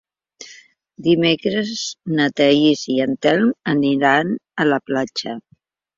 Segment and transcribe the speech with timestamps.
[1.07, 1.73] Dimecres
[2.19, 5.37] na Thaís i en Telm aniran a la platja.